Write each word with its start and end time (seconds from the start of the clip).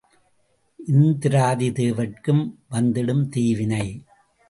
இந்திராதி 0.87 1.71
தேவர்க்கும் 1.71 2.43
வந்திடும் 2.71 3.29
தீவினை. 3.29 3.85